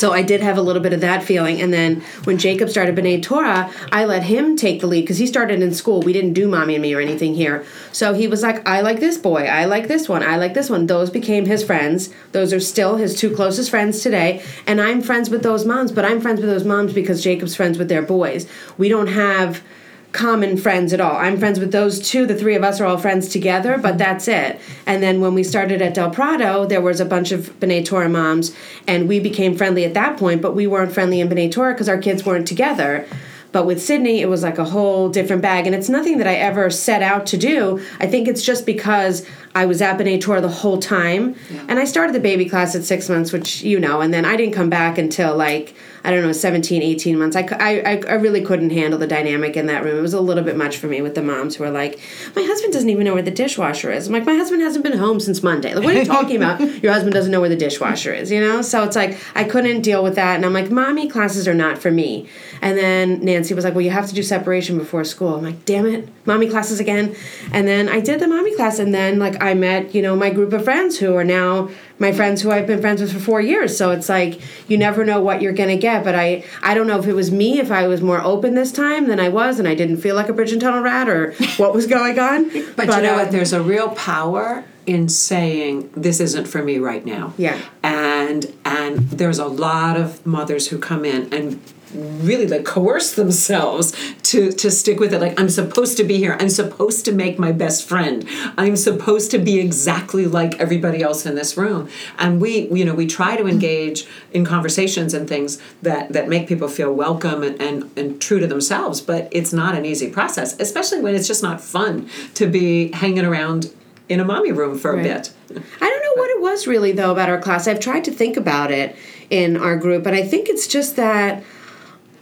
[0.00, 1.60] So I did have a little bit of that feeling.
[1.60, 5.26] And then when Jacob started B'nai Torah, I let him take the lead because he
[5.26, 6.00] started in school.
[6.00, 7.66] We didn't do mommy and me or anything here.
[7.92, 9.44] So he was like, I like this boy.
[9.44, 10.22] I like this one.
[10.22, 10.86] I like this one.
[10.86, 12.08] Those became his friends.
[12.32, 14.42] Those are still his two closest friends today.
[14.66, 17.76] And I'm friends with those moms, but I'm friends with those moms because Jacob's friends
[17.76, 18.48] with their boys.
[18.78, 19.62] We don't have
[20.12, 21.16] common friends at all.
[21.16, 22.26] I'm friends with those two.
[22.26, 23.98] The three of us are all friends together, but mm-hmm.
[23.98, 24.60] that's it.
[24.86, 28.08] And then when we started at Del Prado, there was a bunch of B'nai Torah
[28.08, 28.54] moms,
[28.86, 31.88] and we became friendly at that point, but we weren't friendly in B'nai Torah because
[31.88, 33.06] our kids weren't together.
[33.52, 35.66] But with Sydney, it was like a whole different bag.
[35.66, 37.84] And it's nothing that I ever set out to do.
[37.98, 41.34] I think it's just because I was at Torah the whole time.
[41.68, 44.36] And I started the baby class at six months, which you know, and then I
[44.36, 47.36] didn't come back until like, I don't know, 17, 18 months.
[47.36, 49.98] I, I, I, I really couldn't handle the dynamic in that room.
[49.98, 52.00] It was a little bit much for me with the moms who were like,
[52.34, 54.06] my husband doesn't even know where the dishwasher is.
[54.06, 55.74] I'm like, my husband hasn't been home since Monday.
[55.74, 56.60] Like, what are you talking about?
[56.82, 58.62] Your husband doesn't know where the dishwasher is, you know?
[58.62, 60.36] So it's like, I couldn't deal with that.
[60.36, 62.28] And I'm like, mommy classes are not for me.
[62.62, 65.34] And then Nancy was like, well, you have to do separation before school.
[65.34, 67.14] I'm like, damn it, mommy classes again.
[67.52, 68.78] And then I did the mommy class.
[68.78, 72.12] And then, like, I met, you know, my group of friends who are now my
[72.12, 73.76] friends who I've been friends with for four years.
[73.76, 76.02] So it's like you never know what you're gonna get.
[76.04, 78.72] But I I don't know if it was me, if I was more open this
[78.72, 81.32] time than I was, and I didn't feel like a bridge and tunnel rat or
[81.56, 82.50] what was going on.
[82.76, 83.32] But, you know uh, what?
[83.32, 87.34] There's a real power in saying this isn't for me right now.
[87.36, 87.58] Yeah.
[87.82, 91.60] And and there's a lot of mothers who come in and
[91.94, 95.20] really like coerce themselves to to stick with it.
[95.20, 96.36] Like i'm supposed to be here.
[96.40, 98.26] I'm supposed to make my best friend.
[98.56, 101.88] I'm supposed to be exactly like everybody else in this room.
[102.18, 106.48] And we you know we try to engage in conversations and things that that make
[106.48, 110.58] people feel welcome and and, and true to themselves but it's not an easy process
[110.60, 113.72] especially when it's just not fun to be hanging around
[114.08, 115.32] in a mommy room for a bit.
[115.52, 115.54] I
[115.88, 117.68] don't know what it was really though about our class.
[117.68, 118.96] I've tried to think about it
[119.30, 121.44] in our group, but I think it's just that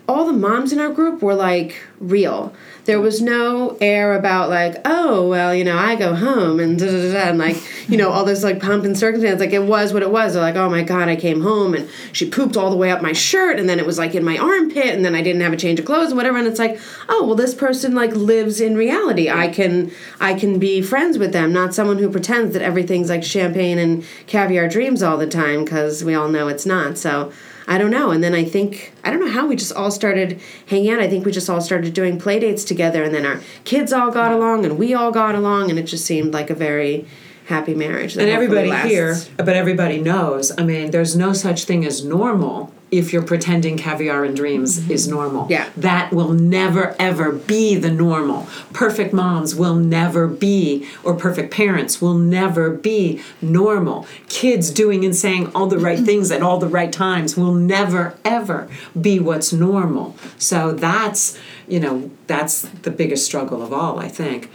[0.09, 2.55] all the moms in our group were like real.
[2.87, 6.87] There was no air about like, oh well, you know, I go home and da
[6.87, 9.41] da da, and like, you know, all this like pomp and circumstance.
[9.41, 10.33] Like it was what it was.
[10.33, 13.03] They're like, oh my god, I came home and she pooped all the way up
[13.03, 15.53] my shirt, and then it was like in my armpit, and then I didn't have
[15.53, 16.39] a change of clothes and whatever.
[16.39, 19.29] And it's like, oh well, this person like lives in reality.
[19.29, 23.23] I can I can be friends with them, not someone who pretends that everything's like
[23.23, 26.97] champagne and caviar dreams all the time, because we all know it's not.
[26.97, 27.31] So.
[27.69, 28.11] I don't know.
[28.11, 31.01] And then I think I don't know how we just all started hanging out.
[31.01, 34.11] I think we just all started doing play dates together and then our kids all
[34.11, 37.07] got along and we all got along and it just seemed like a very
[37.47, 38.15] happy marriage.
[38.15, 42.71] that and everybody here but everybody knows i mean there's no such thing as normal
[42.91, 44.91] if you're pretending caviar and dreams mm-hmm.
[44.91, 45.47] is normal.
[45.51, 45.69] Yeah.
[45.77, 48.47] that will never ever be the normal.
[48.73, 54.07] Perfect moms will never be or perfect parents will never be normal.
[54.29, 56.07] Kids doing and saying all the right mm-hmm.
[56.07, 58.69] things at all the right times will never ever
[59.01, 60.17] be what's normal.
[60.39, 64.51] So that's you know that's the biggest struggle of all i think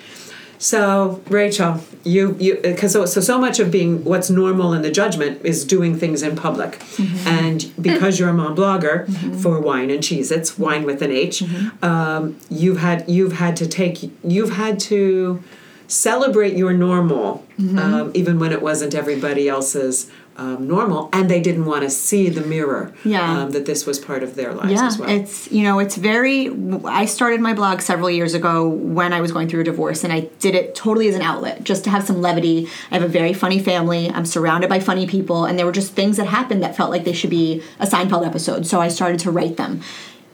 [0.63, 4.91] so Rachel, you you because so, so so much of being what's normal in the
[4.91, 6.81] judgment is doing things in public,
[7.25, 9.05] and because you're a mom blogger
[9.41, 11.43] for Wine and Cheese, it's Wine with an H.
[11.83, 15.43] Um, you've had you've had to take you've had to
[15.87, 17.45] celebrate your normal,
[17.77, 20.09] um, even when it wasn't everybody else's.
[20.35, 23.43] Um, normal, and they didn't want to see the mirror Yeah.
[23.43, 25.07] um, that this was part of their lives yeah, as well.
[25.07, 26.49] it's you know it's very.
[26.85, 30.11] I started my blog several years ago when I was going through a divorce, and
[30.11, 32.67] I did it totally as an outlet, just to have some levity.
[32.89, 34.09] I have a very funny family.
[34.09, 37.03] I'm surrounded by funny people, and there were just things that happened that felt like
[37.03, 38.65] they should be a Seinfeld episode.
[38.65, 39.81] So I started to write them.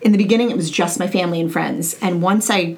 [0.02, 2.78] In the beginning, it was just my family and friends, and once I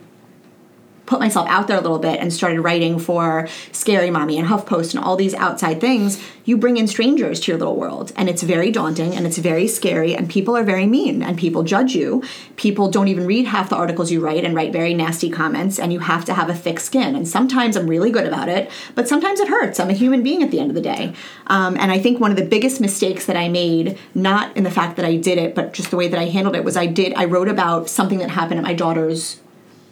[1.12, 4.96] put myself out there a little bit and started writing for Scary Mommy and HuffPost
[4.96, 8.14] and all these outside things, you bring in strangers to your little world.
[8.16, 11.64] And it's very daunting and it's very scary, and people are very mean and people
[11.64, 12.24] judge you.
[12.56, 15.92] People don't even read half the articles you write and write very nasty comments, and
[15.92, 17.14] you have to have a thick skin.
[17.14, 19.82] And sometimes I'm really good about it, but sometimes it hurts.
[19.82, 21.14] I'm a human being at the end of the day.
[21.48, 24.72] Um, and I think one of the biggest mistakes that I made, not in the
[24.72, 26.86] fact that I did it, but just the way that I handled it, was I
[26.86, 29.42] did, I wrote about something that happened at my daughter's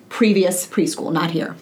[0.09, 1.55] previous preschool, not here.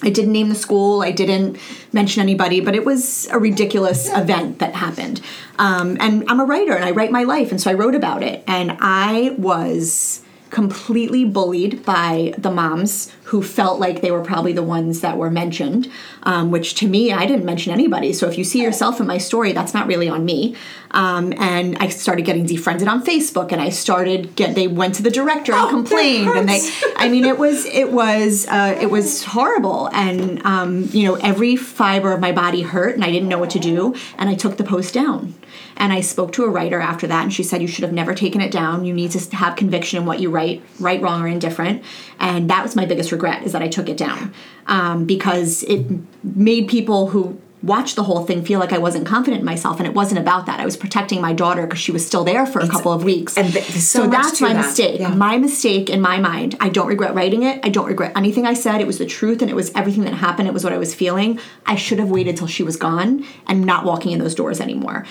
[0.00, 1.58] I didn't name the school, I didn't
[1.92, 5.20] mention anybody, but it was a ridiculous event that happened.
[5.58, 8.22] Um, and I'm a writer and I write my life, and so I wrote about
[8.22, 8.44] it.
[8.46, 14.62] And I was completely bullied by the moms who felt like they were probably the
[14.62, 15.90] ones that were mentioned,
[16.22, 18.12] um, which to me, I didn't mention anybody.
[18.12, 20.56] So if you see yourself in my story, that's not really on me.
[20.92, 24.54] Um, and I started getting defriended on Facebook, and I started get.
[24.54, 26.60] They went to the director and Oh, complained, and they.
[26.96, 31.56] I mean, it was it was uh, it was horrible, and um, you know every
[31.56, 34.56] fiber of my body hurt, and I didn't know what to do, and I took
[34.56, 35.34] the post down.
[35.76, 38.14] And I spoke to a writer after that, and she said, You should have never
[38.14, 38.84] taken it down.
[38.84, 41.82] You need to have conviction in what you write, right, wrong, or indifferent.
[42.18, 44.34] And that was my biggest regret, is that I took it down.
[44.66, 45.86] Um, because it
[46.22, 49.86] made people who watch the whole thing feel like I wasn't confident in myself and
[49.86, 50.60] it wasn't about that.
[50.60, 53.36] I was protecting my daughter because she was still there for a couple of weeks.
[53.36, 54.66] and th- there's so that's my that.
[54.66, 55.00] mistake.
[55.00, 55.14] Yeah.
[55.14, 56.56] My mistake in my mind.
[56.60, 57.60] I don't regret writing it.
[57.64, 58.80] I don't regret anything I said.
[58.80, 60.46] It was the truth and it was everything that happened.
[60.46, 61.40] It was what I was feeling.
[61.66, 65.04] I should have waited till she was gone and not walking in those doors anymore.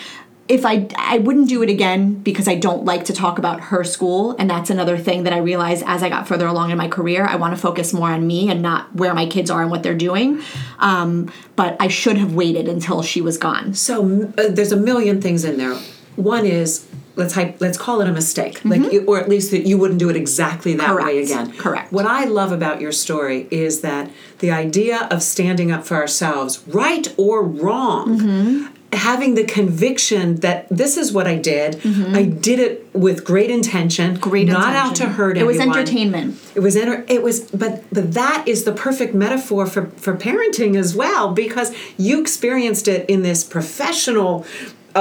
[0.47, 3.83] If I I wouldn't do it again because I don't like to talk about her
[3.83, 6.87] school and that's another thing that I realized as I got further along in my
[6.87, 7.25] career.
[7.25, 9.83] I want to focus more on me and not where my kids are and what
[9.83, 10.41] they're doing.
[10.79, 13.73] Um, but I should have waited until she was gone.
[13.73, 15.75] So uh, there's a million things in there.
[16.15, 19.65] One is let's hype, let's call it a mistake, like you, or at least that
[19.65, 21.47] you wouldn't do it exactly that way Mm-hmm.
[21.47, 21.57] Again.
[21.57, 21.91] Correct.
[21.91, 26.63] What I love about your story is that the idea of standing up for ourselves,
[26.67, 28.19] right or wrong.
[28.19, 28.73] Mm-hmm.
[28.97, 34.07] Having the conviction that this is what I did, I did it with great intention,
[34.15, 34.29] Mm-hmm.
[34.29, 35.77] Great not out to hurt It was anyone.
[35.77, 36.27] entertainment.
[36.55, 40.75] It was enter- it was but but that is the perfect metaphor for for parenting
[40.83, 44.45] as well because you experienced it in this professional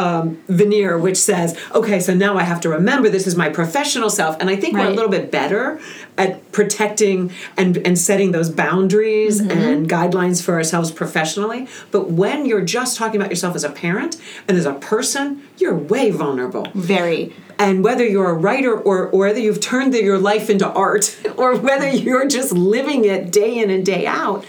[0.02, 4.10] um, veneer which says okay so now I have to remember this is my professional
[4.10, 5.80] self and I think we're a little bit better
[6.18, 9.50] at protecting and and setting those boundaries Mm-hmm.
[9.50, 14.12] and guidelines for ourselves professionally but when you're just talking about yourself as a parent
[14.48, 15.24] and as a person
[15.58, 17.32] you're way vulnerable Very.
[17.58, 21.04] and whether you're a writer or, or whether you've turned the, your life into art
[21.36, 24.44] or whether you're just living it day in and day out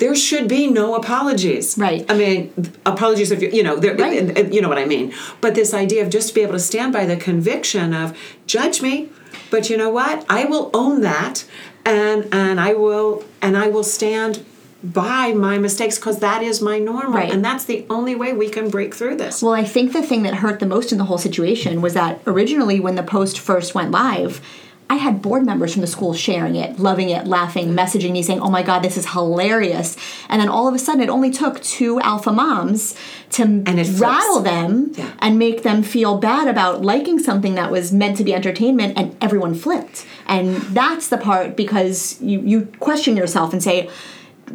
[0.00, 2.04] there should be no apologies Right.
[2.10, 2.52] i mean
[2.84, 4.52] apologies if you you know Right.
[4.54, 6.92] you know what i mean but this idea of just to be able to stand
[6.92, 9.08] by the conviction of judge me
[9.50, 11.44] but you know what i will own that
[11.84, 14.44] and and i will and i will stand
[14.82, 17.30] by my mistakes because that is my normal Right.
[17.30, 20.22] and that's the only way we can break through this Well, I think the thing
[20.22, 23.74] that hurt the most in the whole situation was that originally, when the post first
[23.74, 24.40] went live,
[24.90, 28.40] I had board members from the school sharing it, loving it, laughing, messaging me saying,
[28.40, 29.96] "Oh my God, this is hilarious!"
[30.28, 32.96] And then all of a sudden, it only took two alpha moms
[33.36, 34.00] to it flips.
[34.00, 35.04] rattle them Yeah.
[35.20, 39.14] and make them feel bad about liking something that was meant to be entertainment, and
[39.20, 40.04] everyone flipped.
[40.26, 43.88] And that's the part because you you question yourself and say.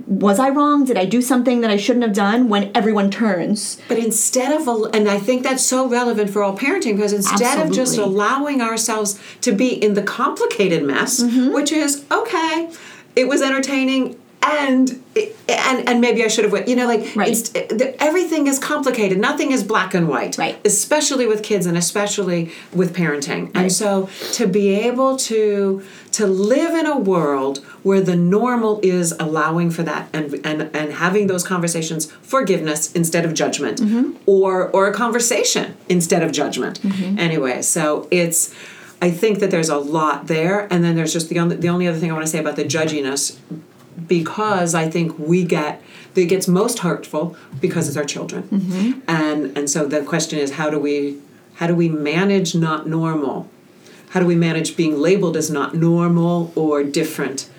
[0.08, 0.86] Was I wrong?
[0.86, 2.50] Did I do something that I shouldn't have done?
[2.50, 6.96] When everyone turns, But instead of, and I think that's so relevant for all parenting
[6.98, 11.54] because instead of just allowing ourselves to be in the complicated mess, Mm-hmm.
[11.54, 12.70] which is okay,
[13.16, 14.20] it was entertaining.
[14.46, 15.04] And
[15.50, 16.68] and and maybe I should have went.
[16.68, 17.30] You know, like Right.
[17.30, 19.18] it's, the- everything is complicated.
[19.18, 20.38] Nothing is black and white.
[20.38, 20.60] Right.
[20.66, 23.52] Especially with kids and especially with parenting.
[23.56, 25.84] And so to be able to
[26.16, 30.94] to live in a world where the normal is allowing for that and and and
[30.94, 34.16] having those conversations forgiveness instead of judgment mm-hmm.
[34.26, 37.20] or or a conversation instead of judgment mm-hmm.
[37.20, 38.56] anyway so it's
[39.02, 41.86] i think that there's a lot there and then there's just the only the only
[41.86, 43.38] other thing i want to say about the judginess
[44.08, 45.82] because i think we get
[46.22, 48.44] it gets most hurtful because it's our children.
[48.44, 49.00] Mm-hmm.
[49.08, 51.20] And and so the question is how do we
[51.56, 53.50] how do we manage not normal?
[54.10, 57.50] How do we manage being labeled as not normal or different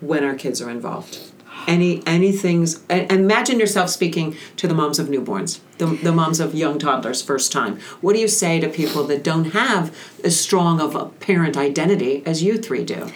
[0.00, 1.18] when our kids are involved?
[1.66, 6.38] Any any things and imagine yourself speaking to the moms of newborns the, the moms
[6.38, 7.80] of young toddlers first time.
[8.00, 12.22] What do you say to people that don't have as strong of a parent identity
[12.24, 13.10] as you three do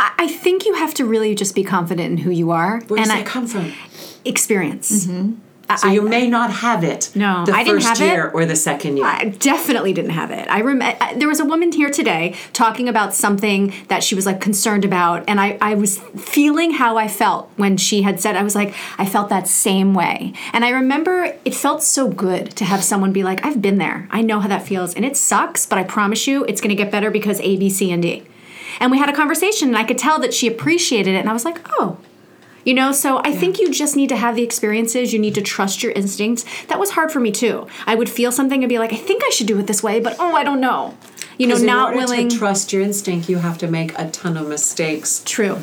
[0.00, 2.98] I I think you have to really just be confident in who you are where
[2.98, 3.66] does and that I, come from
[4.24, 5.06] experience.
[5.06, 5.76] Mm-hmm.
[5.76, 8.34] so you may not have it No, the I didn't first have it.
[8.34, 10.46] or the second year I definitely didn't have it.
[10.56, 14.26] I rem- I- there was a woman here today talking about something that she was
[14.26, 15.98] like concerned about, and I, I was
[16.36, 19.94] feeling how I felt when she had said, I was like, I felt that same
[19.94, 20.32] way.
[20.52, 24.08] And I remember it felt so good to have someone be like, I've been there.
[24.10, 24.94] I know how that feels.
[24.94, 27.70] And it sucks, but I promise you it's going to get better because A, B,
[27.70, 28.22] C, and D.
[28.80, 31.32] And we had a conversation, and I could tell that she appreciated it, and I
[31.32, 31.98] was like, oh,
[32.64, 35.12] you know, so I think you just need to have the experiences.
[35.12, 36.44] You need to trust your instincts.
[36.66, 37.66] That was hard for me too.
[37.86, 40.00] I would feel something and be like, I think I should do it this way,
[40.00, 40.96] but oh, I don't know.
[41.38, 42.28] You know, not willing.
[42.28, 45.62] to trust your instinct you have to make a ton of mistakes True.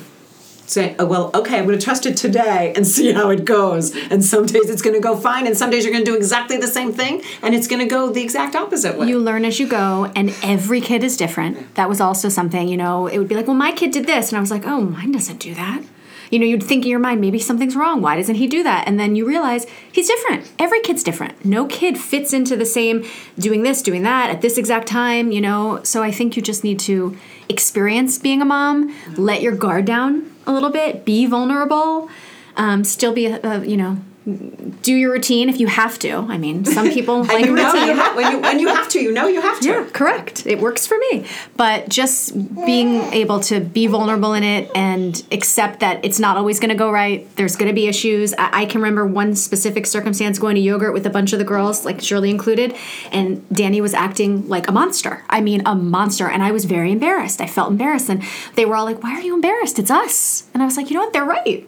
[0.67, 3.95] Say, oh, well, okay, I'm going to trust it today and see how it goes.
[3.95, 6.15] And some days it's going to go fine, and some days you're going to do
[6.15, 9.07] exactly the same thing, and it's going to go the exact opposite way.
[9.07, 11.75] You learn as you go, and every kid is different.
[11.75, 14.29] That was also something, you know, it would be like, well, my kid did this.
[14.29, 15.83] And I was like, oh, mine doesn't do that.
[16.29, 18.01] You know, you'd think in your mind, maybe something's wrong.
[18.01, 18.85] Why doesn't he do that?
[18.85, 20.51] And then you realize he's different.
[20.59, 21.45] Every kid's different.
[21.45, 23.05] No kid fits into the same
[23.39, 25.81] doing this, doing that at this exact time, you know.
[25.83, 30.29] So I think you just need to experience being a mom, let your guard down
[30.47, 32.09] a little bit, be vulnerable,
[32.55, 36.11] um, still be, a, you know, do your routine if you have to.
[36.11, 37.87] I mean, some people like you know routine.
[37.87, 39.69] you have, when you when you have to, you know you have to.
[39.69, 40.45] Yeah, correct.
[40.45, 41.25] It works for me.
[41.55, 42.33] But just
[42.65, 46.75] being able to be vulnerable in it and accept that it's not always going to
[46.75, 47.27] go right.
[47.37, 48.33] There's going to be issues.
[48.33, 51.45] I, I can remember one specific circumstance going to yogurt with a bunch of the
[51.45, 52.75] girls, like Shirley included,
[53.11, 55.23] and Danny was acting like a monster.
[55.29, 56.27] I mean, a monster.
[56.27, 57.39] And I was very embarrassed.
[57.39, 58.09] I felt embarrassed.
[58.09, 58.23] And
[58.55, 59.79] they were all like, Why are you embarrassed?
[59.79, 60.43] It's us.
[60.53, 61.13] And I was like, You know what?
[61.13, 61.67] They're right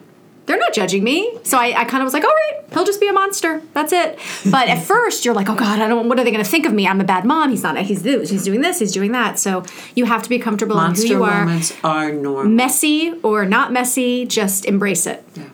[0.49, 1.31] they're not judging me.
[1.43, 3.61] So I, I kind of was like, all right, he'll just be a monster.
[3.75, 4.17] That's it.
[4.49, 6.09] But at first, you're like, oh God, I don't.
[6.09, 6.87] What are they going to think of me?
[6.87, 7.51] I'm a bad mom.
[7.51, 7.77] He's not.
[7.77, 8.03] He's.
[8.03, 8.79] He's doing this.
[8.79, 9.37] He's doing that.
[9.37, 11.45] So you have to be comfortable Monster in who you are.
[11.45, 12.51] moments are normal.
[12.51, 15.23] Messy or not messy, just embrace it.
[15.35, 15.49] Yeah.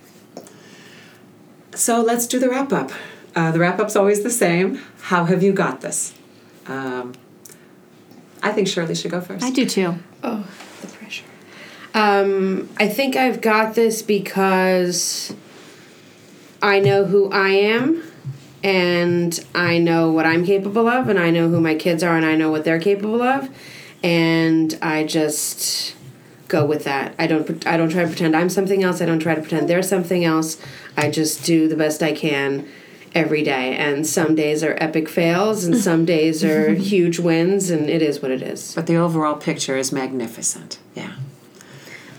[1.76, 2.92] So let's do the wrap up.
[3.36, 4.80] Uh, the wrap up's always the same.
[5.02, 6.14] How have you got this?
[6.68, 7.14] Um,
[8.42, 9.44] I think Shirley should go first.
[9.44, 9.96] I do too.
[10.24, 10.65] Oh, the pressure.
[11.96, 15.34] Um, I think I've got this because
[16.62, 18.04] I know who I am
[18.62, 22.26] and I know what I'm capable of and I know who my kids are and
[22.26, 23.50] I know what they're capable of
[24.04, 25.96] and I just
[26.50, 27.16] go with that.
[27.18, 29.02] I don't I don't try to pretend I'm something else.
[29.02, 30.62] I don't try to pretend they're something else.
[30.98, 32.68] I just do the best I can
[33.14, 37.90] every day and some days are epic fails and some days are huge wins and
[37.90, 38.76] it is what it is.
[38.76, 40.78] But the overall picture is magnificent.
[40.94, 41.16] Yeah.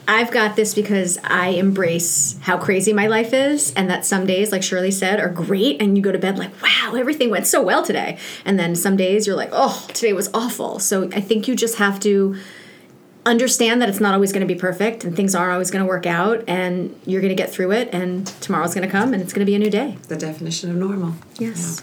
[0.09, 4.53] I've got this because I embrace how crazy my life is, and that some days,
[4.53, 7.61] like Shirley said, are great, and you go to bed like, wow, everything went so
[7.61, 8.19] well today.
[8.45, 10.79] And then some days you're like, oh, today was awful.
[10.79, 12.37] So I think you just have to
[13.25, 15.89] understand that it's not always going to be perfect, and things aren't always going to
[15.89, 19.21] work out, and you're going to get through it, and tomorrow's going to come, and
[19.21, 19.99] it's going to be a new day.
[20.07, 21.15] The definition of normal.
[21.41, 21.83] Yes.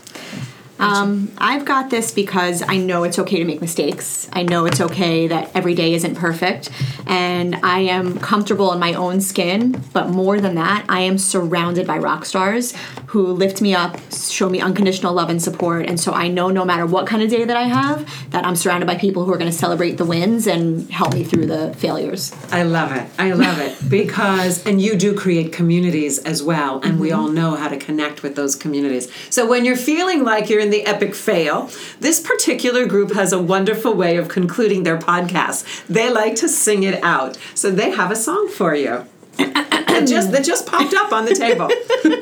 [0.84, 4.28] Um, I've got this because I know it's okay to make mistakes.
[4.34, 6.70] I know it's okay that every day isn't perfect.
[7.08, 9.82] And I am comfortable in my own skin.
[9.94, 12.74] But more than that, I am surrounded by rock stars
[13.14, 15.86] who lift me up, show me unconditional love and support.
[15.88, 18.56] And so I know no matter what kind of day that I have, that I'm
[18.56, 21.76] surrounded by people who are going to celebrate the wins and help me through the
[21.76, 22.36] failures.
[22.52, 23.08] I love it.
[23.20, 27.20] I love it because, and you do create communities as well, and we mm-hmm.
[27.20, 29.12] all know how to connect with those communities.
[29.30, 33.40] So when you're feeling like you're in the epic fail, this particular group has a
[33.40, 35.86] wonderful way of concluding their podcast.
[35.86, 37.38] They like to sing it out.
[37.54, 39.06] So they have a song for you.
[39.38, 41.70] That just that just popped up on the table.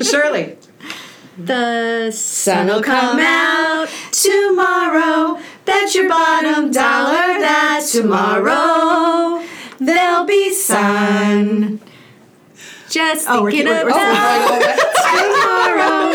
[0.02, 0.56] Shirley.
[1.38, 5.38] The Sun will come out tomorrow.
[5.64, 9.42] Bet your bottom dollar that tomorrow
[9.78, 11.80] there'll be sun.
[12.90, 14.58] Just Oh, we're- thinking we're- we're- about
[15.14, 16.10] tomorrow.